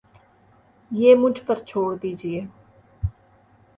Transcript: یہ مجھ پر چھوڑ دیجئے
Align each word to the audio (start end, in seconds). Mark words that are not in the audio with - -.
یہ 0.91 1.15
مجھ 1.15 1.41
پر 1.45 1.57
چھوڑ 1.67 1.89
دیجئے 2.01 2.39